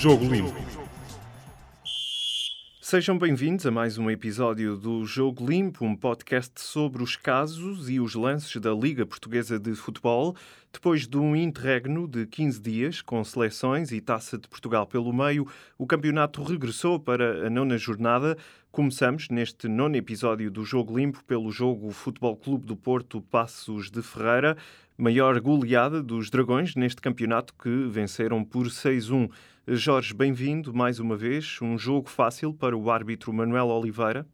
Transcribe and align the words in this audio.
Jogo 0.00 0.24
Limpo. 0.32 0.54
Sejam 2.80 3.18
bem-vindos 3.18 3.66
a 3.66 3.70
mais 3.70 3.98
um 3.98 4.10
episódio 4.10 4.74
do 4.74 5.04
Jogo 5.04 5.46
Limpo, 5.46 5.84
um 5.84 5.94
podcast 5.94 6.58
sobre 6.58 7.02
os 7.02 7.16
casos 7.16 7.90
e 7.90 8.00
os 8.00 8.14
lances 8.14 8.58
da 8.62 8.72
Liga 8.72 9.04
Portuguesa 9.04 9.58
de 9.58 9.74
Futebol. 9.74 10.34
Depois 10.72 11.06
de 11.06 11.18
um 11.18 11.36
interregno 11.36 12.08
de 12.08 12.26
15 12.26 12.60
dias, 12.62 13.02
com 13.02 13.22
seleções 13.22 13.92
e 13.92 14.00
taça 14.00 14.38
de 14.38 14.48
Portugal 14.48 14.86
pelo 14.86 15.12
meio, 15.12 15.46
o 15.76 15.86
campeonato 15.86 16.42
regressou 16.42 16.98
para 16.98 17.46
a 17.46 17.50
nona 17.50 17.76
jornada. 17.76 18.38
Começamos 18.72 19.28
neste 19.28 19.68
nono 19.68 19.96
episódio 19.96 20.50
do 20.50 20.64
Jogo 20.64 20.96
Limpo 20.96 21.22
pelo 21.24 21.52
jogo 21.52 21.90
Futebol 21.90 22.38
Clube 22.38 22.64
do 22.64 22.74
Porto 22.74 23.20
Passos 23.20 23.90
de 23.90 24.00
Ferreira, 24.00 24.56
maior 25.00 25.40
goleada 25.40 26.02
dos 26.02 26.28
Dragões 26.28 26.74
neste 26.74 27.00
campeonato 27.00 27.54
que 27.54 27.86
venceram 27.88 28.44
por 28.44 28.66
6-1. 28.66 29.30
Jorge, 29.66 30.12
bem-vindo 30.12 30.74
mais 30.74 31.00
uma 31.00 31.16
vez. 31.16 31.58
Um 31.62 31.78
jogo 31.78 32.10
fácil 32.10 32.52
para 32.52 32.76
o 32.76 32.90
árbitro 32.90 33.32
Manuel 33.32 33.68
Oliveira. 33.68 34.26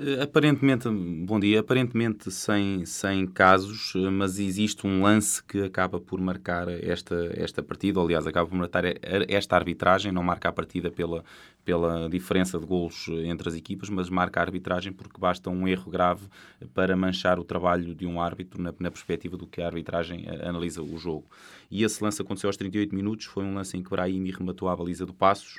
Eh, 0.00 0.22
aparentemente, 0.22 0.88
bom 0.88 1.40
dia, 1.40 1.58
aparentemente 1.58 2.30
sem, 2.30 2.84
sem 2.86 3.26
casos, 3.26 3.94
eh, 3.96 4.08
mas 4.10 4.38
existe 4.38 4.86
um 4.86 5.02
lance 5.02 5.42
que 5.42 5.60
acaba 5.64 6.00
por 6.00 6.20
marcar 6.20 6.68
esta, 6.68 7.32
esta 7.34 7.64
partida, 7.64 7.98
aliás, 8.00 8.24
acaba 8.24 8.48
por 8.48 8.56
marcar 8.56 8.84
esta 9.28 9.56
arbitragem, 9.56 10.12
não 10.12 10.22
marca 10.22 10.48
a 10.48 10.52
partida 10.52 10.88
pela, 10.88 11.24
pela 11.64 12.08
diferença 12.08 12.60
de 12.60 12.64
golos 12.64 13.08
entre 13.24 13.48
as 13.48 13.56
equipas, 13.56 13.90
mas 13.90 14.08
marca 14.08 14.38
a 14.38 14.44
arbitragem 14.44 14.92
porque 14.92 15.18
basta 15.18 15.50
um 15.50 15.66
erro 15.66 15.90
grave 15.90 16.28
para 16.72 16.96
manchar 16.96 17.40
o 17.40 17.44
trabalho 17.44 17.92
de 17.92 18.06
um 18.06 18.20
árbitro 18.20 18.62
na, 18.62 18.72
na 18.78 18.92
perspectiva 18.92 19.36
do 19.36 19.48
que 19.48 19.60
a 19.60 19.66
arbitragem 19.66 20.26
eh, 20.28 20.48
analisa 20.48 20.80
o 20.80 20.96
jogo. 20.96 21.26
E 21.68 21.82
esse 21.82 22.00
lance 22.04 22.22
aconteceu 22.22 22.46
aos 22.48 22.56
38 22.56 22.94
minutos, 22.94 23.26
foi 23.26 23.42
um 23.42 23.54
lance 23.54 23.76
em 23.76 23.82
que 23.82 23.90
Brahimi 23.90 24.30
rematou 24.30 24.68
a 24.68 24.76
baliza 24.76 25.04
do 25.04 25.12
Passos, 25.12 25.58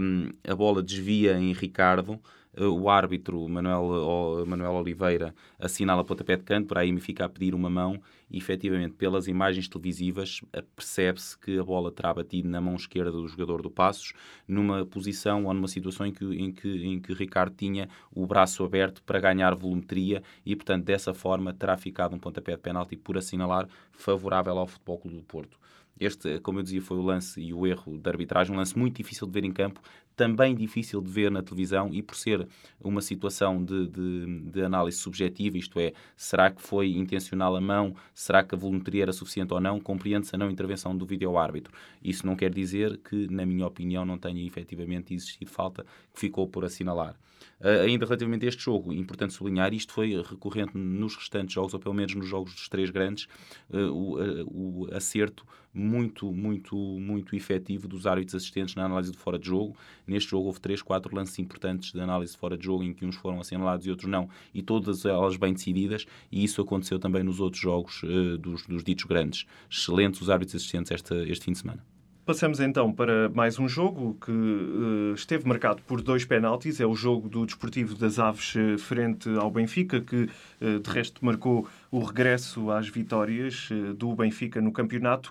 um, 0.00 0.30
a 0.42 0.54
bola 0.54 0.82
desvia 0.82 1.38
em 1.38 1.52
Ricardo, 1.52 2.14
eh, 2.14 2.18
o 2.58 2.90
árbitro 2.90 3.48
Manuel, 3.48 4.44
Manuel 4.46 4.72
Oliveira 4.72 5.34
assinala 5.58 6.04
pontapé 6.04 6.36
de 6.36 6.42
canto, 6.42 6.68
para 6.68 6.82
aí 6.82 6.92
me 6.92 7.00
fica 7.00 7.24
a 7.24 7.28
pedir 7.28 7.54
uma 7.54 7.70
mão 7.70 8.00
e 8.30 8.36
efetivamente 8.36 8.94
pelas 8.94 9.26
imagens 9.26 9.68
televisivas 9.68 10.40
eh, 10.52 10.62
percebe-se 10.76 11.38
que 11.38 11.58
a 11.58 11.64
bola 11.64 11.90
terá 11.90 12.12
batido 12.12 12.48
na 12.48 12.60
mão 12.60 12.74
esquerda 12.76 13.10
do 13.10 13.26
jogador 13.26 13.62
do 13.62 13.70
Passos 13.70 14.12
numa 14.46 14.84
posição 14.84 15.44
ou 15.46 15.54
numa 15.54 15.68
situação 15.68 16.06
em 16.06 16.12
que, 16.12 16.24
em 16.24 16.52
que, 16.52 16.86
em 16.86 17.00
que 17.00 17.12
Ricardo 17.14 17.54
tinha 17.54 17.88
o 18.14 18.26
braço 18.26 18.64
aberto 18.64 19.02
para 19.02 19.20
ganhar 19.20 19.54
volumetria 19.54 20.22
e 20.44 20.54
portanto 20.54 20.84
dessa 20.84 21.14
forma 21.14 21.52
terá 21.54 21.76
ficado 21.76 22.14
um 22.14 22.18
pontapé 22.18 22.52
de 22.52 22.62
penalti 22.62 22.96
por 22.96 23.16
assinalar 23.16 23.68
favorável 23.92 24.58
ao 24.58 24.66
Futebol 24.66 24.98
Clube 24.98 25.16
do 25.16 25.22
Porto. 25.22 25.62
Este, 26.00 26.40
como 26.40 26.58
eu 26.58 26.62
dizia, 26.62 26.82
foi 26.82 26.96
o 26.96 27.02
lance 27.02 27.40
e 27.40 27.52
o 27.52 27.66
erro 27.66 27.98
de 27.98 28.08
arbitragem, 28.08 28.52
um 28.52 28.58
lance 28.58 28.76
muito 28.76 28.96
difícil 28.96 29.26
de 29.26 29.32
ver 29.32 29.44
em 29.44 29.52
campo, 29.52 29.80
também 30.16 30.54
difícil 30.54 31.00
de 31.00 31.10
ver 31.10 31.30
na 31.30 31.42
televisão 31.42 31.92
e 31.92 32.02
por 32.02 32.16
ser 32.16 32.46
uma 32.80 33.00
situação 33.00 33.64
de, 33.64 33.88
de, 33.88 34.40
de, 34.50 34.62
análise 34.62 34.98
subjetiva, 34.98 35.56
isto 35.56 35.78
é, 35.78 35.92
será 36.16 36.50
que 36.50 36.60
foi 36.62 36.92
intencional 36.92 37.56
a 37.56 37.60
mão, 37.60 37.94
será 38.14 38.42
que 38.42 38.54
a 38.54 38.58
volumetria 38.58 39.02
era 39.02 39.12
suficiente 39.12 39.52
ou 39.52 39.60
não, 39.60 39.80
compreende-se 39.80 40.34
a 40.34 40.38
não 40.38 40.50
intervenção 40.50 40.96
do 40.96 41.06
vídeo-árbitro. 41.06 41.72
Isso 42.02 42.26
não 42.26 42.36
quer 42.36 42.52
dizer 42.52 42.98
que, 42.98 43.28
na 43.28 43.46
minha 43.46 43.66
opinião, 43.66 44.04
não 44.04 44.18
tenha 44.18 44.44
efetivamente 44.46 45.14
existido 45.14 45.50
falta 45.50 45.84
que 46.12 46.20
ficou 46.20 46.46
por 46.46 46.64
assinalar. 46.64 47.16
Uh, 47.60 47.82
ainda 47.86 48.04
relativamente 48.04 48.44
a 48.44 48.48
este 48.48 48.62
jogo, 48.62 48.92
importante 48.92 49.32
sublinhar, 49.32 49.72
isto 49.72 49.92
foi 49.92 50.20
recorrente 50.22 50.76
nos 50.76 51.14
restantes 51.14 51.54
jogos, 51.54 51.74
ou 51.74 51.80
pelo 51.80 51.94
menos 51.94 52.14
nos 52.14 52.28
jogos 52.28 52.54
dos 52.54 52.68
três 52.68 52.90
grandes, 52.90 53.28
uh, 53.70 53.76
o, 53.76 54.20
uh, 54.20 54.84
o, 54.84 54.88
acerto 54.94 55.46
muito, 55.72 56.32
muito, 56.32 56.76
muito 56.76 57.34
efetivo 57.34 57.88
dos 57.88 58.06
árbitros 58.06 58.34
assistentes 58.34 58.74
na 58.74 58.84
análise 58.84 59.12
de 59.12 59.18
fora 59.18 59.38
de 59.38 59.46
jogo. 59.46 59.76
Neste 60.06 60.30
jogo 60.30 60.46
houve 60.46 60.60
três, 60.60 60.82
quatro 60.82 61.14
lances 61.14 61.38
importantes 61.38 61.92
de 61.92 62.00
análise 62.00 62.36
fora 62.36 62.56
de 62.56 62.64
jogo, 62.64 62.82
em 62.82 62.92
que 62.92 63.04
uns 63.04 63.16
foram 63.16 63.40
assinalados 63.40 63.86
e 63.86 63.90
outros 63.90 64.10
não, 64.10 64.28
e 64.52 64.62
todas 64.62 65.04
elas 65.04 65.36
bem 65.36 65.52
decididas, 65.52 66.06
e 66.30 66.44
isso 66.44 66.60
aconteceu 66.60 66.98
também 66.98 67.22
nos 67.22 67.40
outros 67.40 67.62
jogos 67.62 68.02
dos, 68.40 68.66
dos 68.66 68.82
ditos 68.82 69.04
grandes. 69.04 69.46
Excelentes 69.70 70.20
os 70.20 70.30
árbitros 70.30 70.56
assistentes 70.56 70.90
este, 70.92 71.14
este 71.30 71.44
fim 71.44 71.52
de 71.52 71.58
semana. 71.58 71.84
Passamos 72.24 72.60
então 72.60 72.92
para 72.92 73.28
mais 73.30 73.58
um 73.58 73.66
jogo 73.66 74.16
que 74.24 74.30
uh, 74.30 75.12
esteve 75.12 75.46
marcado 75.46 75.82
por 75.82 76.00
dois 76.00 76.24
penaltis. 76.24 76.80
É 76.80 76.86
o 76.86 76.94
jogo 76.94 77.28
do 77.28 77.44
Desportivo 77.44 77.96
das 77.96 78.16
Aves 78.20 78.54
uh, 78.54 78.78
frente 78.78 79.28
ao 79.30 79.50
Benfica, 79.50 80.00
que 80.00 80.28
uh, 80.60 80.78
de 80.78 80.88
resto 80.88 81.24
marcou 81.24 81.66
o 81.92 82.00
regresso 82.00 82.70
às 82.70 82.88
vitórias 82.88 83.68
do 83.96 84.16
Benfica 84.16 84.60
no 84.60 84.72
campeonato. 84.72 85.30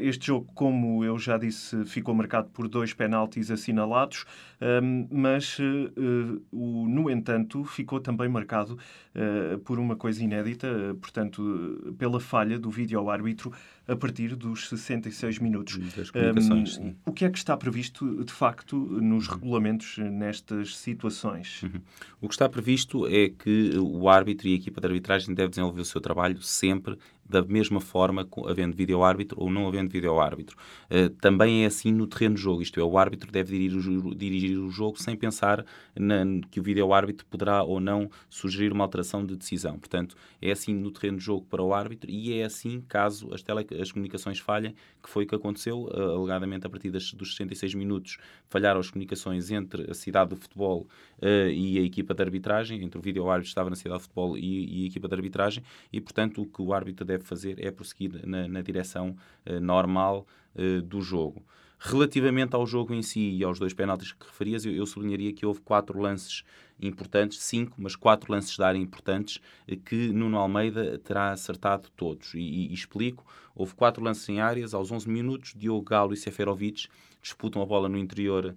Este 0.00 0.28
jogo, 0.28 0.46
como 0.54 1.04
eu 1.04 1.18
já 1.18 1.36
disse, 1.36 1.84
ficou 1.84 2.14
marcado 2.14 2.48
por 2.50 2.68
dois 2.68 2.94
penaltis 2.94 3.50
assinalados, 3.50 4.24
ehm, 4.60 5.08
mas, 5.10 5.58
no 6.52 7.10
entanto, 7.10 7.64
ficou 7.64 7.98
também 7.98 8.28
marcado 8.28 8.78
por 9.64 9.80
uma 9.80 9.96
coisa 9.96 10.22
inédita, 10.22 10.96
portanto, 11.00 11.94
pela 11.98 12.20
falha 12.20 12.56
do 12.56 12.70
vídeo-árbitro 12.70 13.52
a 13.88 13.94
partir 13.94 14.34
dos 14.34 14.68
66 14.68 15.38
minutos. 15.38 15.76
Um, 15.76 16.94
o 17.04 17.12
que 17.12 17.24
é 17.24 17.30
que 17.30 17.38
está 17.38 17.56
previsto, 17.56 18.24
de 18.24 18.32
facto, 18.32 18.76
nos 18.76 19.28
regulamentos 19.28 19.98
nestas 19.98 20.76
situações? 20.76 21.62
Uhum. 21.62 21.80
O 22.20 22.28
que 22.28 22.34
está 22.34 22.48
previsto 22.48 23.06
é 23.06 23.28
que 23.28 23.78
o 23.78 24.08
árbitro 24.08 24.48
e 24.48 24.52
a 24.52 24.56
equipa 24.56 24.80
de 24.80 24.86
arbitragem 24.86 25.34
devem 25.34 25.50
desenvolver 25.50 25.80
o 25.80 25.84
seu 25.84 25.95
trabalho 26.00 26.42
sempre 26.42 26.98
da 27.28 27.42
mesma 27.42 27.80
forma, 27.80 28.26
havendo 28.46 28.76
vídeo-árbitro 28.76 29.40
ou 29.40 29.50
não 29.50 29.66
havendo 29.66 29.90
vídeo-árbitro. 29.90 30.56
Uh, 30.90 31.10
também 31.20 31.64
é 31.64 31.66
assim 31.66 31.92
no 31.92 32.06
terreno 32.06 32.34
de 32.34 32.40
jogo, 32.40 32.62
isto 32.62 32.80
é, 32.80 32.84
o 32.84 32.98
árbitro 32.98 33.30
deve 33.30 33.58
dirigir 33.58 34.06
o, 34.06 34.14
dirigir 34.14 34.58
o 34.58 34.70
jogo 34.70 35.00
sem 35.00 35.16
pensar 35.16 35.64
na, 35.94 36.24
que 36.50 36.60
o 36.60 36.62
vídeo-árbitro 36.62 37.26
poderá 37.26 37.62
ou 37.62 37.80
não 37.80 38.10
sugerir 38.28 38.72
uma 38.72 38.84
alteração 38.84 39.24
de 39.24 39.36
decisão. 39.36 39.78
Portanto, 39.78 40.16
é 40.40 40.50
assim 40.50 40.74
no 40.74 40.90
terreno 40.90 41.18
de 41.18 41.24
jogo 41.24 41.46
para 41.48 41.62
o 41.62 41.74
árbitro 41.74 42.10
e 42.10 42.32
é 42.34 42.44
assim 42.44 42.82
caso 42.88 43.32
as, 43.32 43.42
tele, 43.42 43.66
as 43.80 43.90
comunicações 43.90 44.38
falhem, 44.38 44.74
que 45.02 45.08
foi 45.08 45.24
o 45.24 45.26
que 45.26 45.34
aconteceu, 45.34 45.84
uh, 45.84 46.16
alegadamente 46.16 46.66
a 46.66 46.70
partir 46.70 46.90
das, 46.90 47.12
dos 47.12 47.30
66 47.36 47.74
minutos, 47.74 48.18
falharam 48.48 48.80
as 48.80 48.90
comunicações 48.90 49.50
entre 49.50 49.90
a 49.90 49.94
cidade 49.94 50.34
de 50.34 50.40
futebol 50.40 50.86
uh, 51.22 51.48
e 51.50 51.78
a 51.78 51.82
equipa 51.82 52.14
de 52.14 52.22
arbitragem, 52.22 52.82
entre 52.82 52.98
o 52.98 53.02
vídeo-árbitro 53.02 53.44
que 53.44 53.48
estava 53.48 53.70
na 53.70 53.76
cidade 53.76 53.98
de 53.98 54.02
futebol 54.02 54.36
e, 54.36 54.82
e 54.82 54.84
a 54.84 54.86
equipa 54.86 55.08
de 55.08 55.14
arbitragem, 55.14 55.64
e 55.92 56.00
portanto 56.00 56.42
o 56.42 56.46
que 56.46 56.62
o 56.62 56.72
árbitro 56.72 57.04
deve 57.04 57.15
deve 57.16 57.24
fazer 57.24 57.64
é 57.64 57.70
prosseguir 57.70 58.26
na, 58.26 58.46
na 58.48 58.62
direção 58.62 59.16
uh, 59.46 59.60
normal 59.60 60.26
uh, 60.54 60.82
do 60.82 61.00
jogo. 61.00 61.42
Relativamente 61.78 62.56
ao 62.56 62.66
jogo 62.66 62.94
em 62.94 63.02
si 63.02 63.36
e 63.36 63.44
aos 63.44 63.58
dois 63.58 63.74
penaltis 63.74 64.12
que 64.12 64.26
referias, 64.26 64.64
eu, 64.64 64.72
eu 64.72 64.86
sublinharia 64.86 65.32
que 65.32 65.44
houve 65.44 65.60
quatro 65.60 66.00
lances 66.00 66.42
importantes, 66.80 67.38
cinco, 67.42 67.74
mas 67.76 67.94
quatro 67.94 68.32
lances 68.32 68.56
de 68.56 68.62
área 68.62 68.78
importantes 68.78 69.40
eh, 69.68 69.76
que 69.76 70.08
Nuno 70.08 70.38
Almeida 70.38 70.98
terá 70.98 71.32
acertado 71.32 71.90
todos. 71.94 72.32
E, 72.34 72.38
e, 72.38 72.70
e 72.70 72.74
explico: 72.74 73.26
houve 73.54 73.74
quatro 73.74 74.02
lances 74.02 74.26
em 74.28 74.40
áreas, 74.40 74.72
aos 74.72 74.90
11 74.90 75.08
minutos, 75.08 75.54
Diogo 75.54 75.82
Galo 75.82 76.14
e 76.14 76.16
Seferovic 76.16 76.88
disputam 77.22 77.60
a 77.60 77.66
bola 77.66 77.88
no 77.88 77.98
interior 77.98 78.54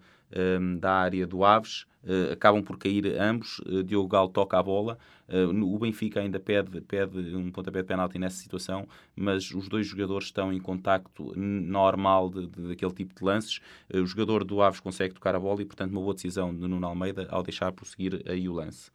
da 0.79 0.91
área 0.91 1.25
do 1.25 1.43
Aves, 1.43 1.85
uh, 2.03 2.33
acabam 2.33 2.63
por 2.63 2.77
cair 2.77 3.19
ambos. 3.19 3.59
Uh, 3.59 3.83
Diogo 3.83 4.07
Galo 4.07 4.29
toca 4.29 4.57
a 4.57 4.63
bola. 4.63 4.97
Uh, 5.27 5.75
o 5.75 5.77
Benfica 5.77 6.19
ainda 6.19 6.39
pede, 6.39 6.81
pede 6.81 7.35
um 7.35 7.51
pontapé 7.51 7.81
de 7.81 7.87
penalti 7.87 8.17
nessa 8.17 8.37
situação, 8.37 8.87
mas 9.15 9.51
os 9.51 9.67
dois 9.67 9.85
jogadores 9.85 10.27
estão 10.27 10.51
em 10.51 10.59
contacto 10.59 11.33
normal 11.35 12.29
de, 12.29 12.47
de, 12.47 12.67
daquele 12.69 12.93
tipo 12.93 13.13
de 13.13 13.23
lances. 13.23 13.59
o 13.93 14.05
jogador 14.05 14.43
do 14.43 14.61
Aves 14.61 14.79
consegue 14.79 15.13
tocar 15.13 15.35
a 15.35 15.39
bola 15.39 15.61
e, 15.61 15.65
portanto, 15.65 15.91
uma 15.91 16.01
boa 16.01 16.13
decisão 16.13 16.53
de 16.53 16.67
Nuno 16.67 16.87
Almeida 16.87 17.27
ao 17.29 17.43
deixar 17.43 17.71
prosseguir 17.71 18.23
aí 18.27 18.49
o 18.49 18.53
lance. 18.53 18.91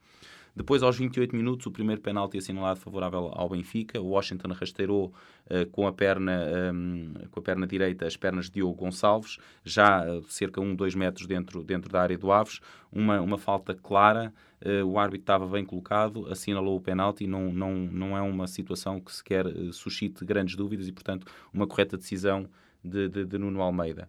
Depois, 0.55 0.81
aos 0.81 0.97
28 0.97 1.35
minutos, 1.35 1.65
o 1.65 1.71
primeiro 1.71 2.01
penalti 2.01 2.37
assinalado 2.37 2.79
favorável 2.79 3.29
ao 3.33 3.49
Benfica. 3.49 3.99
O 3.99 4.11
Washington 4.11 4.53
rasteirou 4.53 5.13
uh, 5.49 5.69
com, 5.69 5.85
a 5.85 5.91
perna, 5.91 6.31
um, 6.73 7.13
ehm, 7.13 7.27
com 7.29 7.41
a 7.41 7.43
perna 7.43 7.67
direita 7.67 8.07
as 8.07 8.15
pernas 8.15 8.45
de 8.45 8.53
Diogo 8.53 8.73
Gonçalves, 8.73 9.37
já 9.65 10.09
uh, 10.09 10.23
cerca 10.23 10.61
de 10.61 10.67
1, 10.67 10.75
2 10.75 10.95
metros 10.95 11.27
dentro, 11.27 11.61
dentro 11.61 11.91
da 11.91 12.01
área 12.01 12.17
do 12.17 12.31
Aves. 12.31 12.61
Uma, 12.89 13.19
uma 13.19 13.37
falta 13.37 13.73
clara. 13.75 14.33
Uh, 14.65 14.85
o 14.85 14.97
árbitro 14.97 15.23
estava 15.23 15.45
bem 15.45 15.65
colocado, 15.65 16.25
assinalou 16.31 16.77
o 16.77 16.81
penalti. 16.81 17.27
Não, 17.27 17.51
não, 17.51 17.75
não 17.75 18.17
é 18.17 18.21
uma 18.21 18.47
situação 18.47 19.01
que 19.01 19.11
sequer 19.11 19.45
suscite 19.73 20.23
grandes 20.23 20.55
dúvidas 20.55 20.87
e, 20.87 20.93
portanto, 20.93 21.27
uma 21.53 21.67
correta 21.67 21.97
decisão 21.97 22.47
de, 22.81 23.09
de, 23.09 23.25
de 23.25 23.37
Nuno 23.37 23.61
Almeida 23.61 24.07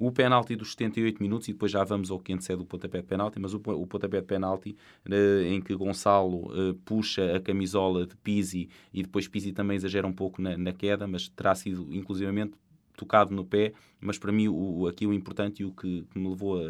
o 0.00 0.10
penalti 0.10 0.56
dos 0.56 0.70
78 0.72 1.22
minutos, 1.22 1.46
e 1.48 1.52
depois 1.52 1.70
já 1.70 1.84
vamos 1.84 2.10
ao 2.10 2.18
que 2.18 2.32
antecede 2.32 2.62
o 2.62 2.64
pontapé 2.64 3.02
de 3.02 3.06
penalti, 3.06 3.38
mas 3.38 3.52
o, 3.52 3.58
o 3.58 3.86
pontapé 3.86 4.22
de 4.22 4.26
penalti 4.26 4.74
uh, 5.06 5.42
em 5.44 5.60
que 5.60 5.74
Gonçalo 5.76 6.46
uh, 6.46 6.74
puxa 6.86 7.36
a 7.36 7.40
camisola 7.40 8.06
de 8.06 8.16
Pizzi 8.16 8.70
e 8.94 9.02
depois 9.02 9.28
Pizzi 9.28 9.52
também 9.52 9.76
exagera 9.76 10.06
um 10.06 10.12
pouco 10.12 10.40
na, 10.40 10.56
na 10.56 10.72
queda, 10.72 11.06
mas 11.06 11.28
terá 11.28 11.54
sido 11.54 11.94
inclusivamente 11.94 12.54
tocado 13.00 13.34
no 13.34 13.46
pé, 13.46 13.72
mas 13.98 14.18
para 14.18 14.30
mim 14.30 14.46
o, 14.48 14.86
aqui 14.86 15.06
o 15.06 15.12
importante 15.12 15.62
e 15.62 15.64
o 15.64 15.72
que, 15.72 16.04
me 16.14 16.28
levou 16.28 16.60
a, 16.60 16.64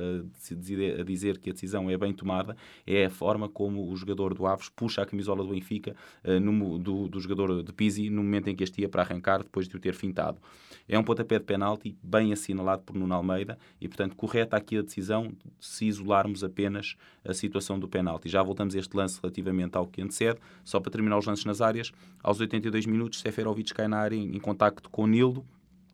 a, 1.01 1.03
dizer 1.03 1.39
que 1.39 1.51
a 1.51 1.53
decisão 1.53 1.91
é 1.91 1.99
bem 1.99 2.13
tomada 2.13 2.57
é 2.87 3.07
a 3.07 3.11
forma 3.11 3.49
como 3.49 3.91
o 3.91 3.97
jogador 3.97 4.33
do 4.33 4.47
Aves 4.47 4.69
puxa 4.69 5.03
a 5.03 5.07
camisola 5.07 5.43
do 5.43 5.51
Benfica 5.51 5.97
uh, 6.25 6.39
no, 6.39 6.79
do, 6.79 7.09
do, 7.09 7.21
jogador 7.21 7.65
de 7.65 7.73
Pizzi 7.73 8.09
no 8.11 8.23
momento 8.23 8.49
em 8.49 8.55
que 8.55 8.63
este 8.63 8.81
ia 8.81 8.89
para 8.89 9.03
arrancar 9.03 9.39
depois 9.39 9.69
de 9.69 9.77
o 9.77 9.81
ter 9.81 9.95
fintado. 9.95 10.39
É 10.89 10.99
um 10.99 11.03
pontapé 11.03 11.39
de 11.39 11.45
penalti 11.45 11.97
bem 12.03 12.33
assinalado 12.33 12.83
por 12.83 12.97
Nuno 12.97 13.15
Almeida 13.15 13.59
e, 13.81 13.89
portanto, 13.89 14.17
correta 14.17 14.57
aqui 14.57 14.77
a 14.77 14.83
decisão 14.83 15.33
se 15.61 15.87
isolarmos 15.87 16.43
apenas 16.43 16.97
a 17.25 17.33
situação 17.33 17.79
do 17.79 17.89
penalti. 17.89 18.29
Já 18.29 18.43
voltamos 18.43 18.75
a 18.75 18.79
este 18.79 18.97
lance 18.97 19.21
relativamente 19.23 19.77
ao 19.77 19.87
que 19.87 20.03
antecede. 20.03 20.41
Só 20.65 20.81
para 20.81 20.91
terminar 20.91 21.19
os 21.19 21.27
lances 21.27 21.45
nas 21.45 21.61
áreas, 21.61 21.93
aos 22.23 22.41
82 22.41 22.87
minutos, 22.87 23.21
Seferovic 23.21 23.73
cai 23.73 23.87
na 23.87 23.99
área 23.99 24.17
em, 24.17 24.35
em 24.35 24.41
contacto 24.41 24.91
com 24.91 25.07
Nildo, 25.07 25.45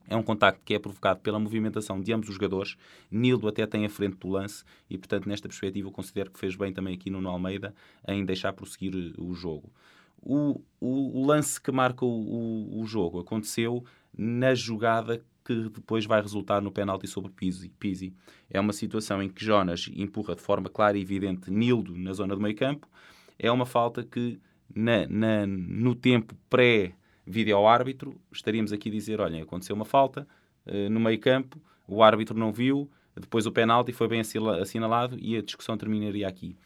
é 0.08 0.16
um 0.16 0.22
contacto 0.22 0.60
que 0.64 0.74
é 0.74 0.78
provocado 0.78 1.20
pela 1.20 1.38
movimentação 1.38 2.00
de 2.00 2.12
ambos 2.12 2.28
os 2.28 2.34
jogadores. 2.34 2.76
Nildo 3.10 3.48
até 3.48 3.66
tem 3.66 3.84
a 3.84 3.90
frente 3.90 4.16
do 4.16 4.28
lance 4.28 4.64
e, 4.88 4.96
portanto, 4.96 5.28
nesta 5.28 5.48
perspectiva, 5.48 5.88
eu 5.88 5.92
considero 5.92 6.30
que 6.30 6.38
fez 6.38 6.54
bem 6.56 6.72
também 6.72 6.94
aqui 6.94 7.10
no 7.10 7.26
Almeida 7.28 7.74
em 8.06 8.24
deixar 8.24 8.52
prosseguir 8.52 8.94
eh, 8.94 9.14
o 9.18 9.34
jogo. 9.34 9.72
O, 10.22 10.60
o, 10.80 11.20
o 11.20 11.26
lance 11.26 11.60
que 11.60 11.70
marca 11.70 12.04
o, 12.04 12.80
o, 12.80 12.86
jogo 12.86 13.20
aconteceu 13.20 13.84
na 14.16 14.54
jogada 14.54 15.22
que 15.44 15.68
depois 15.68 16.04
vai 16.04 16.20
resultar 16.20 16.60
no 16.60 16.72
penalti 16.72 17.06
sobre 17.06 17.30
Pizzi. 17.30 17.68
Pizzi. 17.78 18.12
É 18.50 18.58
uma 18.58 18.72
situação 18.72 19.22
em 19.22 19.28
que 19.28 19.44
Jonas 19.44 19.88
empurra 19.94 20.34
de 20.34 20.42
forma 20.42 20.68
clara 20.68 20.98
e 20.98 21.02
evidente 21.02 21.50
Nildo 21.50 21.96
na 21.96 22.12
zona 22.12 22.34
do 22.34 22.40
meio 22.40 22.56
campo. 22.56 22.88
É 23.38 23.50
uma 23.52 23.66
falta 23.66 24.02
que, 24.02 24.40
na, 24.74 25.06
na 25.06 25.46
no 25.46 25.94
tempo 25.94 26.34
pré- 26.50 26.94
vídeo 27.26 27.66
árbitro, 27.66 28.20
estaríamos 28.32 28.72
aqui 28.72 28.88
a 28.88 28.92
dizer: 28.92 29.20
olha, 29.20 29.42
aconteceu 29.42 29.74
uma 29.74 29.84
falta 29.84 30.26
uh, 30.66 30.90
no 30.90 31.00
meio 31.00 31.18
campo, 31.18 31.60
o 31.86 32.02
árbitro 32.02 32.38
não 32.38 32.52
viu, 32.52 32.90
depois 33.14 33.46
o 33.46 33.52
penalti 33.52 33.92
foi 33.92 34.08
bem 34.08 34.22
assinalado 34.60 35.18
e 35.20 35.36
a 35.36 35.42
discussão 35.42 35.76
terminaria 35.76 36.28
aqui. 36.28 36.56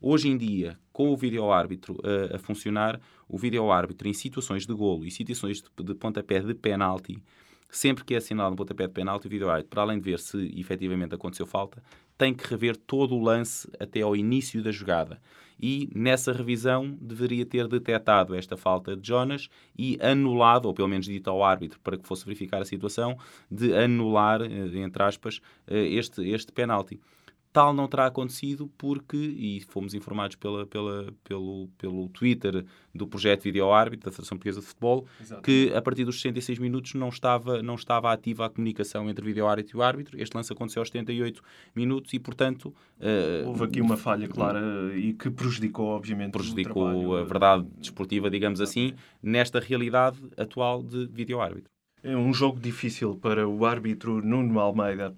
Hoje 0.00 0.28
em 0.28 0.36
dia, 0.36 0.78
com 0.92 1.10
o 1.10 1.16
vídeo 1.16 1.50
árbitro 1.50 1.94
uh, 1.94 2.34
a 2.34 2.38
funcionar, 2.38 3.00
o 3.28 3.38
vídeo 3.38 3.70
árbitro 3.70 4.08
em 4.08 4.12
situações 4.12 4.66
de 4.66 4.72
golo 4.72 5.04
e 5.04 5.10
situações 5.10 5.62
de, 5.62 5.84
de 5.84 5.94
pontapé 5.94 6.40
de 6.40 6.54
penalti, 6.54 7.22
sempre 7.70 8.04
que 8.04 8.14
é 8.14 8.16
assinalado 8.16 8.54
um 8.54 8.56
pontapé 8.56 8.86
de 8.86 8.92
penalti, 8.92 9.26
o 9.26 9.30
vídeo 9.30 9.48
árbitro, 9.48 9.70
para 9.70 9.82
além 9.82 9.98
de 9.98 10.04
ver 10.04 10.18
se 10.18 10.52
efetivamente 10.58 11.14
aconteceu 11.14 11.46
falta, 11.46 11.82
tem 12.20 12.34
que 12.34 12.46
rever 12.46 12.76
todo 12.76 13.16
o 13.16 13.22
lance 13.22 13.66
até 13.80 14.02
ao 14.02 14.14
início 14.14 14.62
da 14.62 14.70
jogada. 14.70 15.18
E 15.58 15.88
nessa 15.94 16.34
revisão 16.34 16.94
deveria 17.00 17.46
ter 17.46 17.66
detectado 17.66 18.34
esta 18.34 18.58
falta 18.58 18.94
de 18.94 19.08
Jonas 19.08 19.48
e 19.76 19.98
anulado, 20.02 20.66
ou 20.66 20.74
pelo 20.74 20.86
menos 20.88 21.06
dito 21.06 21.30
ao 21.30 21.42
árbitro 21.42 21.80
para 21.80 21.96
que 21.96 22.06
fosse 22.06 22.26
verificar 22.26 22.60
a 22.60 22.66
situação, 22.66 23.16
de 23.50 23.74
anular, 23.74 24.42
eh, 24.42 24.78
entre 24.80 25.02
aspas, 25.02 25.40
eh, 25.66 25.86
este, 25.94 26.28
este 26.28 26.52
penalti. 26.52 27.00
Tal 27.52 27.74
não 27.74 27.88
terá 27.88 28.06
acontecido 28.06 28.70
porque, 28.78 29.16
e 29.16 29.60
fomos 29.62 29.92
informados 29.92 30.36
pela, 30.36 30.66
pela, 30.66 31.12
pelo, 31.24 31.68
pelo 31.76 32.08
Twitter 32.10 32.64
do 32.94 33.08
projeto 33.08 33.42
Video 33.42 33.72
Árbitro 33.72 34.06
da 34.06 34.12
Federação 34.12 34.38
Portuguesa 34.38 34.60
de 34.60 34.66
Futebol, 34.66 35.06
Exato. 35.20 35.42
que 35.42 35.72
a 35.74 35.82
partir 35.82 36.04
dos 36.04 36.16
66 36.20 36.60
minutos 36.60 36.94
não 36.94 37.08
estava, 37.08 37.60
não 37.60 37.74
estava 37.74 38.12
ativa 38.12 38.46
a 38.46 38.50
comunicação 38.50 39.10
entre 39.10 39.24
Video 39.24 39.48
Árbitro 39.48 39.76
e 39.76 39.80
o 39.80 39.82
árbitro. 39.82 40.20
Este 40.20 40.36
lance 40.36 40.52
aconteceu 40.52 40.80
aos 40.80 40.88
78 40.88 41.42
minutos 41.74 42.12
e, 42.12 42.20
portanto... 42.20 42.72
Uh, 43.00 43.48
Houve 43.48 43.64
aqui 43.64 43.80
uma 43.80 43.96
falha 43.96 44.28
clara 44.28 44.60
e 44.94 45.12
que 45.12 45.28
prejudicou, 45.28 45.86
obviamente, 45.88 46.30
Prejudicou 46.32 46.84
trabalho, 46.84 47.16
a 47.16 47.24
verdade 47.24 47.66
desportiva, 47.78 48.30
digamos 48.30 48.60
assim, 48.60 48.94
nesta 49.20 49.58
realidade 49.58 50.18
atual 50.36 50.84
de 50.84 51.06
Video 51.08 51.40
Árbitro. 51.40 51.70
É 52.02 52.16
um 52.16 52.32
jogo 52.32 52.58
difícil 52.58 53.16
para 53.16 53.46
o 53.46 53.66
árbitro 53.66 54.24
Nuno 54.24 54.58
Almeida. 54.58 55.14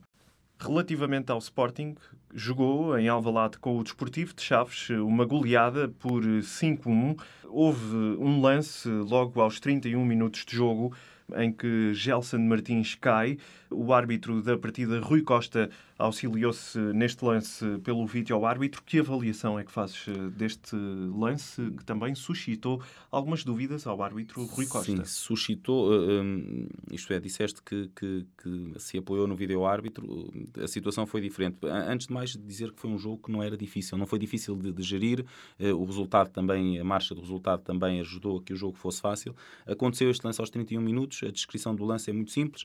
Relativamente 0.65 1.33
ao 1.33 1.39
Sporting, 1.39 1.97
jogou 2.33 2.97
em 2.97 3.09
Alvalade 3.09 3.59
com 3.59 3.77
o 3.77 3.83
Desportivo 3.83 4.33
de 4.33 4.43
Chaves 4.43 4.91
uma 4.91 5.25
goleada 5.25 5.89
por 5.89 6.23
5-1. 6.23 7.19
Houve 7.49 7.97
um 8.21 8.41
lance 8.41 8.89
logo 8.89 9.41
aos 9.41 9.59
31 9.59 10.05
minutos 10.05 10.45
de 10.45 10.55
jogo 10.55 10.95
em 11.35 11.51
que 11.53 11.93
Gelson 11.95 12.39
Martins 12.39 12.95
cai. 12.95 13.39
O 13.75 13.93
árbitro 13.93 14.43
da 14.43 14.57
partida, 14.57 15.01
Rui 15.01 15.23
Costa, 15.23 15.71
auxiliou-se 15.99 16.79
neste 16.79 17.25
lance 17.25 17.79
pelo 17.85 18.07
vídeo 18.07 18.35
ao 18.35 18.45
árbitro. 18.45 18.83
Que 18.85 18.99
avaliação 18.99 19.59
é 19.59 19.65
que 19.65 19.71
fazes 19.71 20.07
eh, 20.09 20.31
deste 20.37 20.75
lance 20.75 21.71
que 21.71 21.85
também 21.85 22.15
suscitou 22.15 22.83
algumas 23.11 23.45
dúvidas 23.45 23.87
ao 23.87 24.03
árbitro 24.03 24.45
Rui 24.45 24.67
Costa? 24.67 24.97
Sim, 24.97 25.05
suscitou. 25.05 25.91
Uh, 25.93 26.69
isto 26.91 27.13
é, 27.13 27.21
disseste 27.21 27.63
que, 27.63 27.91
que, 27.95 28.27
que, 28.43 28.73
se 28.79 28.99
apoiou 28.99 29.27
no 29.27 29.37
vídeo 29.37 29.65
árbitro. 29.65 30.31
A 30.63 30.67
situação 30.67 31.07
foi 31.07 31.21
diferente. 31.21 31.59
Antes 31.65 32.07
de 32.07 32.13
mais, 32.13 32.37
dizer 32.37 32.73
que 32.73 32.81
foi 32.81 32.91
um 32.91 32.99
jogo 32.99 33.23
que 33.25 33.31
não 33.33 33.43
era 33.43 33.57
difícil. 33.57 33.97
Não 33.97 34.07
foi 34.07 34.19
difícil 34.19 34.57
de, 34.57 34.73
de 34.73 34.83
gerir. 34.83 35.25
O 35.59 35.85
resultado 35.85 36.31
também, 36.31 36.79
a 36.79 36.85
marcha 36.85 37.15
do 37.15 37.21
resultado 37.21 37.63
também 37.63 38.01
ajudou 38.01 38.39
a 38.39 38.43
que 38.43 38.53
o 38.53 38.57
jogo 38.57 38.77
fosse 38.77 39.01
fácil. 39.01 39.35
Aconteceu 39.67 40.11
este 40.11 40.25
lance 40.25 40.41
aos 40.41 40.51
31 40.51 40.81
minutos. 40.81 41.23
A 41.23 41.31
descrição 41.31 41.75
do 41.75 41.85
lance 41.85 42.11
é 42.11 42.13
muito 42.13 42.31
simples. 42.31 42.65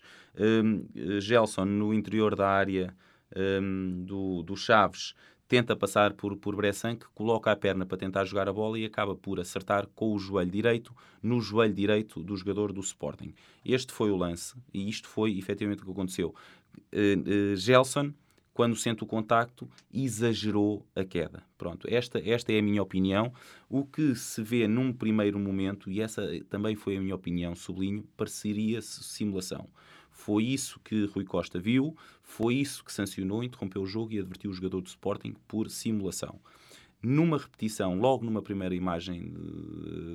Gelson, 1.19 1.65
no 1.65 1.93
interior 1.93 2.35
da 2.35 2.47
área 2.47 2.95
um, 3.35 4.03
do, 4.05 4.43
do 4.43 4.55
Chaves 4.55 5.13
tenta 5.47 5.75
passar 5.75 6.13
por, 6.13 6.35
por 6.37 6.55
Bressan, 6.55 6.95
que 6.95 7.05
coloca 7.15 7.51
a 7.51 7.55
perna 7.55 7.85
para 7.85 7.97
tentar 7.97 8.25
jogar 8.25 8.49
a 8.49 8.53
bola 8.53 8.77
e 8.77 8.85
acaba 8.85 9.15
por 9.15 9.39
acertar 9.39 9.87
com 9.95 10.13
o 10.13 10.19
joelho 10.19 10.51
direito 10.51 10.93
no 11.23 11.39
joelho 11.39 11.73
direito 11.73 12.21
do 12.21 12.35
jogador 12.35 12.73
do 12.73 12.81
Sporting. 12.81 13.33
Este 13.63 13.93
foi 13.93 14.11
o 14.11 14.17
lance 14.17 14.55
e 14.73 14.89
isto 14.89 15.07
foi 15.07 15.37
efetivamente 15.37 15.81
o 15.81 15.85
que 15.85 15.91
aconteceu. 15.91 16.35
Uh, 16.93 17.53
uh, 17.53 17.55
Gelson, 17.55 18.13
quando 18.53 18.75
sente 18.75 19.03
o 19.03 19.07
contacto, 19.07 19.69
exagerou 19.93 20.85
a 20.95 21.05
queda. 21.05 21.43
Pronto, 21.57 21.87
esta, 21.89 22.19
esta 22.19 22.51
é 22.51 22.59
a 22.59 22.61
minha 22.61 22.81
opinião. 22.81 23.31
O 23.69 23.85
que 23.85 24.15
se 24.15 24.41
vê 24.41 24.67
num 24.67 24.91
primeiro 24.91 25.39
momento, 25.39 25.91
e 25.91 26.01
essa 26.01 26.27
também 26.49 26.75
foi 26.75 26.97
a 26.97 26.99
minha 26.99 27.15
opinião, 27.15 27.55
sublinho, 27.55 28.03
pareceria 28.17 28.81
simulação. 28.81 29.69
Foi 30.17 30.43
isso 30.43 30.79
que 30.83 31.05
Rui 31.05 31.23
Costa 31.23 31.59
viu, 31.59 31.95
foi 32.23 32.55
isso 32.55 32.83
que 32.83 32.91
sancionou, 32.91 33.43
interrompeu 33.43 33.83
o 33.83 33.85
jogo 33.85 34.11
e 34.11 34.19
advertiu 34.19 34.49
o 34.49 34.53
jogador 34.53 34.81
do 34.81 34.87
Sporting 34.87 35.35
por 35.47 35.69
simulação. 35.69 36.39
Numa 37.03 37.37
repetição, 37.37 37.99
logo 37.99 38.25
numa 38.25 38.41
primeira 38.41 38.73
imagem 38.73 39.31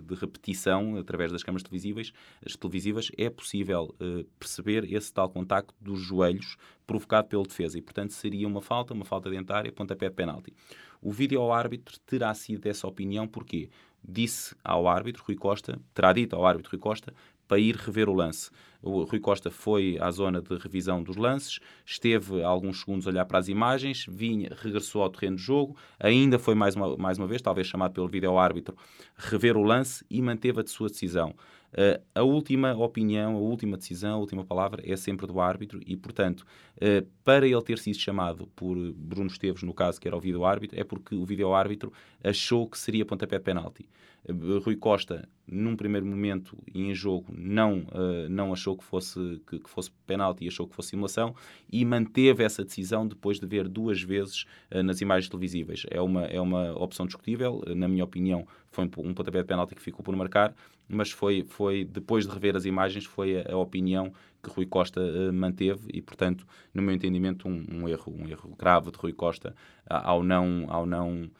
de, 0.04 0.14
repetição, 0.16 0.96
através 0.96 1.30
das 1.30 1.44
câmaras 1.44 1.62
televisivas, 1.62 2.12
as 2.44 2.56
televisivas, 2.56 3.12
é 3.16 3.30
possível 3.30 3.94
uh, 3.94 4.24
perceber 4.40 4.92
esse 4.92 5.12
tal 5.12 5.30
contacto 5.30 5.72
dos 5.80 6.00
joelhos 6.00 6.56
provocado 6.84 7.28
pelo 7.28 7.44
defesa 7.44 7.78
e, 7.78 7.80
portanto, 7.80 8.12
seria 8.12 8.48
uma 8.48 8.60
falta, 8.60 8.92
uma 8.92 9.04
falta 9.04 9.30
dentária, 9.30 9.70
pontapé 9.70 10.08
de 10.08 10.16
penalti. 10.16 10.52
O 11.00 11.12
vídeo 11.12 11.40
ao 11.40 11.52
árbitro 11.52 11.96
terá 12.00 12.34
sido 12.34 12.62
dessa 12.62 12.88
opinião, 12.88 13.28
porque 13.28 13.70
disse 14.02 14.56
ao 14.64 14.88
árbitro, 14.88 15.22
Rui 15.24 15.36
Costa, 15.36 15.80
terá 15.94 16.12
dito 16.12 16.34
ao 16.34 16.44
árbitro 16.44 16.72
Rui 16.72 16.80
Costa, 16.80 17.14
para 17.46 17.60
ir 17.60 17.76
rever 17.76 18.08
o 18.08 18.14
lance. 18.14 18.50
O 18.82 19.04
Rui 19.04 19.20
Costa 19.20 19.50
foi 19.50 19.96
à 20.00 20.10
zona 20.10 20.42
de 20.42 20.56
revisão 20.56 21.02
dos 21.02 21.16
lances, 21.16 21.60
esteve 21.86 22.42
alguns 22.42 22.80
segundos 22.80 23.06
a 23.06 23.10
olhar 23.10 23.24
para 23.24 23.38
as 23.38 23.48
imagens, 23.48 24.04
vinha, 24.08 24.50
regressou 24.60 25.02
ao 25.02 25.10
terreno 25.10 25.36
de 25.36 25.42
jogo, 25.42 25.76
ainda 26.00 26.38
foi 26.38 26.54
mais 26.54 26.74
uma, 26.74 26.96
mais 26.96 27.16
uma 27.16 27.26
vez, 27.28 27.40
talvez 27.40 27.66
chamado 27.66 27.92
pelo 27.92 28.08
vídeo 28.08 28.36
árbitro, 28.36 28.76
rever 29.16 29.56
o 29.56 29.62
lance 29.62 30.04
e 30.10 30.20
manteve 30.20 30.60
a 30.60 30.66
sua 30.66 30.88
decisão. 30.88 31.34
Uh, 31.72 31.98
a 32.14 32.22
última 32.22 32.76
opinião, 32.76 33.34
a 33.34 33.38
última 33.38 33.78
decisão, 33.78 34.16
a 34.16 34.18
última 34.18 34.44
palavra 34.44 34.82
é 34.84 34.94
sempre 34.94 35.26
do 35.26 35.40
árbitro 35.40 35.80
e, 35.86 35.96
portanto, 35.96 36.44
uh, 36.76 37.06
para 37.24 37.46
ele 37.46 37.62
ter 37.62 37.78
sido 37.78 37.96
chamado 37.96 38.46
por 38.54 38.76
Bruno 38.92 39.28
Esteves, 39.28 39.62
no 39.62 39.72
caso 39.72 39.98
que 39.98 40.06
era 40.06 40.14
o 40.14 40.20
vídeo 40.20 40.44
árbitro, 40.44 40.78
é 40.78 40.84
porque 40.84 41.14
o 41.14 41.24
vídeo 41.24 41.54
árbitro 41.54 41.90
achou 42.22 42.68
que 42.68 42.76
seria 42.76 43.06
pontapé 43.06 43.38
de 43.38 43.44
penalti. 43.44 43.88
Uh, 44.28 44.58
Rui 44.58 44.76
Costa, 44.76 45.26
num 45.46 45.74
primeiro 45.74 46.04
momento 46.04 46.58
em 46.74 46.94
jogo, 46.94 47.32
não, 47.34 47.84
não 48.30 48.52
achou 48.52 48.71
que 48.76 48.84
fosse, 48.84 49.40
que, 49.46 49.58
que 49.58 49.70
fosse 49.70 49.90
penalti 50.06 50.44
e 50.44 50.48
achou 50.48 50.66
que 50.66 50.74
fosse 50.74 50.90
simulação 50.90 51.34
e 51.70 51.84
manteve 51.84 52.42
essa 52.44 52.64
decisão 52.64 53.06
depois 53.06 53.38
de 53.38 53.46
ver 53.46 53.68
duas 53.68 54.02
vezes 54.02 54.44
nas 54.84 55.00
imagens 55.00 55.28
televisíveis. 55.28 55.84
É 55.90 56.00
uma, 56.00 56.24
é 56.24 56.40
uma 56.40 56.72
opção 56.78 57.06
discutível, 57.06 57.62
na 57.68 57.88
minha 57.88 58.04
opinião, 58.04 58.46
foi 58.70 58.84
um 58.84 58.88
pontapé 58.88 59.38
de 59.38 59.44
penalti 59.44 59.74
que 59.74 59.82
ficou 59.82 60.02
por 60.02 60.16
marcar, 60.16 60.54
mas 60.88 61.10
foi, 61.10 61.44
foi 61.48 61.84
depois 61.84 62.26
de 62.26 62.32
rever 62.32 62.56
as 62.56 62.64
imagens, 62.64 63.04
foi 63.04 63.40
a, 63.40 63.52
a 63.52 63.56
opinião 63.56 64.12
que 64.42 64.50
Rui 64.50 64.66
Costa 64.66 65.00
uh, 65.00 65.32
manteve 65.32 65.88
e, 65.92 66.02
portanto, 66.02 66.46
no 66.74 66.82
meu 66.82 66.94
entendimento, 66.94 67.48
um, 67.48 67.64
um, 67.70 67.88
erro, 67.88 68.12
um 68.12 68.28
erro 68.28 68.54
grave 68.58 68.90
de 68.90 68.98
Rui 68.98 69.12
Costa 69.12 69.54
uh, 69.90 69.94
ao 70.04 70.22
não, 70.22 70.66
ao 70.68 70.84
não 70.84 71.30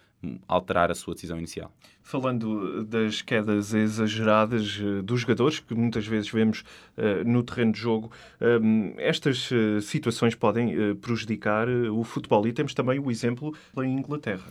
alterar 0.47 0.91
a 0.91 0.95
sua 0.95 1.15
decisão 1.15 1.39
inicial. 1.39 1.73
Falando 2.03 2.85
das 2.85 3.23
quedas 3.23 3.73
exageradas 3.73 4.79
uh, 4.79 5.03
dos 5.03 5.21
jogadores, 5.21 5.61
que 5.61 5.75
muitas 5.75 6.07
vezes 6.07 6.31
vemos 6.31 6.65
uh, 6.97 7.25
no 7.25 7.43
terreno 7.43 7.73
de 7.73 7.79
jogo, 7.79 8.11
um, 8.41 8.95
estas 8.99 9.51
uh, 9.51 9.81
situações 9.81 10.35
podem 10.35 10.97
prejudicar 10.97 11.69
o 11.69 12.03
futebol. 12.03 12.47
E 12.47 12.53
temos 12.53 12.75
também 12.75 12.99
o 12.99 13.11
exemplo 13.11 13.55
em 13.79 13.99
Inglaterra. 13.99 14.45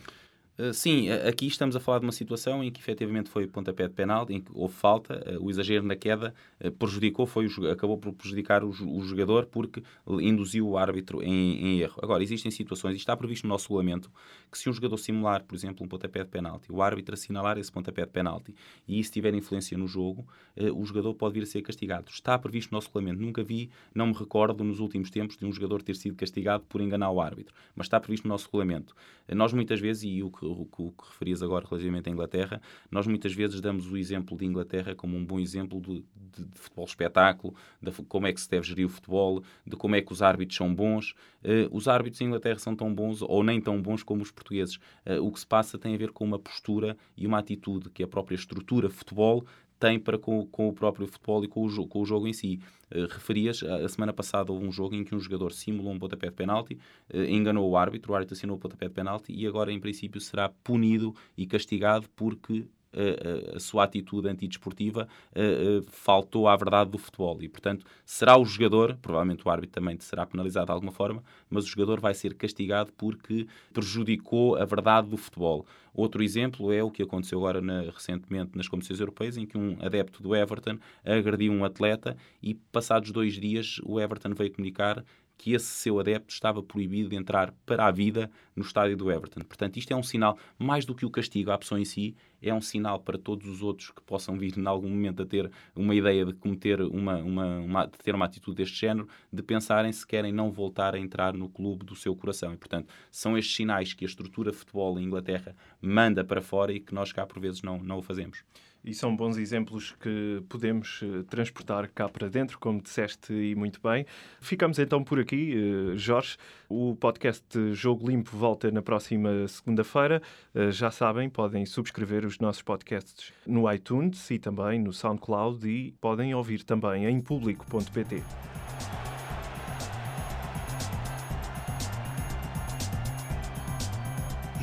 Uh, 0.61 0.73
sim, 0.75 1.09
aqui 1.09 1.47
estamos 1.47 1.75
a 1.75 1.79
falar 1.79 1.97
de 1.97 2.05
uma 2.05 2.11
situação 2.11 2.63
em 2.63 2.69
que 2.69 2.79
efetivamente 2.79 3.31
foi 3.31 3.47
pontapé 3.47 3.87
de 3.87 3.95
penalti, 3.95 4.33
em 4.33 4.39
que 4.39 4.51
houve 4.53 4.75
falta, 4.75 5.23
uh, 5.25 5.43
o 5.43 5.49
exagero 5.49 5.83
na 5.83 5.95
queda 5.95 6.35
uh, 6.63 6.71
prejudicou, 6.73 7.25
foi 7.25 7.47
acabou 7.71 7.97
por 7.97 8.13
prejudicar 8.13 8.63
o, 8.63 8.69
o, 8.69 9.01
jogador 9.03 9.47
porque 9.47 9.81
induziu 10.07 10.67
o 10.67 10.77
árbitro 10.77 11.23
em, 11.23 11.65
em, 11.65 11.79
erro. 11.79 11.95
Agora, 11.99 12.21
existem 12.21 12.51
situações, 12.51 12.93
e 12.93 12.97
está 12.97 13.17
previsto 13.17 13.45
no 13.45 13.49
nosso 13.49 13.69
regulamento, 13.69 14.11
que 14.51 14.57
se 14.57 14.69
um 14.69 14.73
jogador 14.73 14.97
simular, 14.97 15.43
por 15.43 15.55
exemplo, 15.55 15.83
um 15.83 15.89
pontapé 15.89 16.23
de 16.23 16.29
penalti, 16.29 16.71
o 16.71 16.79
árbitro 16.83 17.15
assinalar 17.15 17.57
esse 17.57 17.71
pontapé 17.71 18.05
de 18.05 18.11
penalti 18.11 18.53
e 18.87 18.99
isso 18.99 19.11
tiver 19.11 19.33
influência 19.33 19.75
no 19.75 19.87
jogo, 19.87 20.27
o 20.75 20.85
jogador 20.85 21.13
pode 21.15 21.33
vir 21.33 21.43
a 21.43 21.45
ser 21.45 21.61
castigado. 21.61 22.11
Está 22.11 22.37
previsto 22.37 22.71
no 22.71 22.77
nosso 22.77 22.87
regulamento. 22.89 23.21
Nunca 23.21 23.41
vi, 23.41 23.69
não 23.95 24.07
me 24.07 24.13
recordo 24.13 24.63
nos 24.63 24.79
últimos 24.79 25.09
tempos 25.09 25.37
de 25.37 25.45
um 25.45 25.51
jogador 25.51 25.81
ter 25.81 25.95
sido 25.95 26.15
castigado 26.15 26.65
por 26.67 26.81
enganar 26.81 27.09
o 27.09 27.21
árbitro, 27.21 27.53
mas 27.75 27.87
está 27.87 27.99
previsto 27.99 28.27
no 28.27 28.33
nosso 28.33 28.45
regulamento. 28.47 28.93
Nós 29.29 29.53
muitas 29.53 29.79
vezes, 29.79 30.03
e 30.03 30.21
o 30.21 30.29
que, 30.29 30.45
o, 30.51 30.67
o 30.77 30.91
que 30.91 31.07
referias 31.09 31.41
agora 31.41 31.65
relativamente 31.69 32.09
à 32.09 32.11
Inglaterra, 32.11 32.61
nós 32.89 33.07
muitas 33.07 33.33
vezes 33.33 33.61
damos 33.61 33.91
o 33.91 33.97
exemplo 33.97 34.37
de 34.37 34.45
Inglaterra 34.45 34.95
como 34.95 35.17
um 35.17 35.25
bom 35.25 35.39
exemplo 35.39 35.79
de, 35.81 36.03
de, 36.15 36.45
de 36.45 36.59
futebol 36.59 36.85
espetáculo, 36.85 37.55
de 37.81 37.91
como 38.03 38.27
é 38.27 38.33
que 38.33 38.41
se 38.41 38.49
deve 38.49 38.65
gerir 38.67 38.85
o 38.85 38.89
futebol, 38.89 39.43
de 39.65 39.75
como 39.75 39.95
é 39.95 40.01
que 40.01 40.11
os 40.11 40.21
árbitros 40.21 40.57
são 40.57 40.73
bons. 40.73 41.11
Uh, 41.43 41.67
os 41.71 41.87
árbitros 41.87 42.21
em 42.21 42.25
Inglaterra 42.25 42.59
são 42.59 42.75
tão 42.75 42.93
bons 42.93 43.21
ou 43.21 43.43
nem 43.43 43.59
tão 43.59 43.81
bons 43.81 44.03
como 44.03 44.21
os 44.21 44.31
portugueses. 44.31 44.75
Uh, 45.05 45.25
o 45.25 45.31
que 45.31 45.39
se 45.39 45.47
passa 45.47 45.77
tem 45.77 45.95
a 45.95 45.97
ver 45.97 46.11
com 46.11 46.23
uma 46.23 46.39
postura 46.39 46.97
e 47.17 47.25
uma 47.25 47.39
atitude 47.39 47.89
que 47.89 48.03
a 48.03 48.07
própria 48.07 48.35
estrutura 48.35 48.89
futebol 48.89 49.45
tem 49.81 49.99
para 49.99 50.15
com, 50.15 50.45
com, 50.45 50.69
o 50.69 50.73
próprio 50.73 51.07
futebol 51.07 51.43
e 51.43 51.47
com 51.47 51.63
o, 51.63 51.69
jogo, 51.69 51.87
com 51.89 52.01
o 52.01 52.05
jogo 52.05 52.27
em 52.27 52.33
si. 52.33 52.59
Uh, 52.93 53.07
referias, 53.07 53.63
a, 53.63 53.89
semana 53.89 54.13
passada 54.13 54.51
houve 54.51 54.67
um 54.67 54.71
jogo 54.71 54.93
em 54.93 55.03
que 55.03 55.15
um 55.15 55.19
jogador 55.19 55.51
simulou 55.51 55.91
um 55.91 55.97
pontapé 55.97 56.27
de 56.27 56.35
penalti, 56.35 56.77
uh, 57.11 57.23
enganou 57.23 57.67
o 57.67 57.75
árbitro, 57.75 58.11
o 58.11 58.15
árbitro 58.15 58.35
assinou 58.35 58.57
o 58.57 58.59
pontapé 58.59 58.87
de 58.87 58.93
penalti 58.93 59.33
e 59.33 59.47
agora, 59.47 59.71
em 59.71 59.79
princípio, 59.79 60.21
será 60.21 60.49
punido 60.63 61.15
e 61.35 61.47
castigado 61.47 62.07
porque 62.15 62.67
a, 62.93 63.55
a, 63.55 63.59
sua 63.59 63.83
atitude 63.83 64.27
antidesportiva 64.27 65.07
uh, 65.31 65.83
faltou 65.89 66.47
à 66.47 66.55
verdade 66.55 66.89
do 66.89 66.97
futebol 66.97 67.37
e, 67.41 67.47
portanto, 67.47 67.85
será 68.05 68.37
o 68.37 68.45
jogador, 68.45 68.97
provavelmente 69.01 69.47
o 69.47 69.49
árbitro 69.49 69.73
também 69.73 69.97
será 69.99 70.25
penalizado 70.25 70.67
de 70.67 70.71
alguma 70.71 70.91
forma, 70.91 71.23
mas 71.49 71.65
o 71.65 71.67
jogador 71.67 71.99
vai 71.99 72.13
ser 72.13 72.33
castigado 72.33 72.91
porque 72.93 73.47
prejudicou 73.73 74.55
a 74.55 74.65
verdade 74.65 75.09
do 75.09 75.17
futebol. 75.17 75.65
Outro 75.93 76.23
exemplo 76.23 76.71
é 76.71 76.81
o 76.81 76.89
que 76.89 77.03
aconteceu 77.03 77.39
agora 77.39 77.61
na, 77.61 77.81
recentemente 77.81 78.51
nas 78.55 78.67
competições 78.67 78.99
europeias, 78.99 79.37
em 79.37 79.45
que 79.45 79.57
um 79.57 79.77
adepto 79.81 80.23
do 80.23 80.35
Everton 80.35 80.77
agrediu 81.03 81.51
um 81.51 81.65
atleta 81.65 82.15
e, 82.41 82.53
passados 82.53 83.11
dois 83.11 83.33
dias, 83.33 83.79
o 83.83 83.99
Everton 83.99 84.33
veio 84.33 84.53
comunicar 84.53 85.03
que 85.41 85.53
esse 85.53 85.65
seu 85.65 85.99
adepto 85.99 86.31
estava 86.31 86.61
proibido 86.61 87.09
de 87.09 87.15
entrar 87.15 87.51
para 87.65 87.87
a 87.87 87.91
vida 87.91 88.29
no 88.55 88.61
estádio 88.61 88.95
do 88.95 89.11
Everton. 89.11 89.41
Portanto, 89.41 89.77
isto 89.77 89.91
é 89.91 89.95
um 89.95 90.03
sinal, 90.03 90.37
mais 90.57 90.85
do 90.85 90.93
que 90.93 91.03
o 91.03 91.09
castigo 91.09 91.49
à 91.49 91.57
pessoa 91.57 91.81
em 91.81 91.85
si, 91.85 92.15
é 92.41 92.53
um 92.53 92.61
sinal 92.61 92.99
para 92.99 93.17
todos 93.17 93.47
os 93.47 93.61
outros 93.61 93.91
que 93.91 94.01
possam 94.01 94.37
vir 94.37 94.57
em 94.57 94.65
algum 94.65 94.89
momento 94.89 95.21
a 95.21 95.25
ter 95.25 95.51
uma 95.75 95.93
ideia 95.93 96.25
de 96.25 96.33
cometer 96.33 96.81
uma, 96.81 97.17
uma, 97.17 97.59
uma, 97.59 97.85
de 97.85 97.97
ter 97.99 98.15
uma 98.15 98.25
atitude 98.25 98.57
deste 98.57 98.79
género, 98.79 99.07
de 99.31 99.43
pensarem 99.43 99.91
se 99.91 100.05
querem 100.05 100.31
não 100.31 100.51
voltar 100.51 100.95
a 100.95 100.99
entrar 100.99 101.33
no 101.33 101.49
clube 101.49 101.85
do 101.85 101.95
seu 101.95 102.15
coração. 102.15 102.53
E, 102.53 102.57
portanto, 102.57 102.91
são 103.11 103.37
estes 103.37 103.55
sinais 103.55 103.93
que 103.93 104.05
a 104.05 104.07
estrutura 104.07 104.51
futebol 104.51 104.99
em 104.99 105.03
Inglaterra 105.03 105.55
manda 105.81 106.23
para 106.23 106.41
fora 106.41 106.73
e 106.73 106.79
que 106.79 106.93
nós 106.93 107.11
cá, 107.11 107.25
por 107.25 107.39
vezes, 107.39 107.61
não, 107.61 107.77
não 107.83 107.99
o 107.99 108.01
fazemos. 108.01 108.43
E 108.83 108.93
são 108.93 109.15
bons 109.15 109.37
exemplos 109.37 109.95
que 109.99 110.41
podemos 110.49 111.01
eh, 111.03 111.23
transportar 111.29 111.87
cá 111.89 112.09
para 112.09 112.27
dentro, 112.27 112.57
como 112.57 112.81
disseste 112.81 113.31
e 113.31 113.55
muito 113.55 113.79
bem. 113.79 114.05
Ficamos 114.39 114.79
então 114.79 115.03
por 115.03 115.19
aqui, 115.19 115.53
eh, 115.53 115.97
Jorge. 115.97 116.37
O 116.67 116.95
podcast 116.95 117.45
Jogo 117.73 118.09
Limpo 118.09 118.35
volta 118.35 118.71
na 118.71 118.81
próxima 118.81 119.47
segunda-feira. 119.47 120.21
Eh, 120.55 120.71
já 120.71 120.89
sabem, 120.89 121.29
podem 121.29 121.63
subscrever 121.65 122.25
os 122.25 122.39
nossos 122.39 122.63
podcasts 122.63 123.31
no 123.45 123.71
iTunes 123.71 124.31
e 124.31 124.39
também 124.39 124.79
no 124.79 124.91
SoundCloud 124.91 125.67
e 125.69 125.91
podem 126.01 126.33
ouvir 126.33 126.63
também 126.63 127.05
em 127.05 127.21
público.pt. 127.21 128.23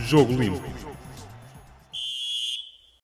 Jogo 0.09 0.33
Limpo. 0.33 0.68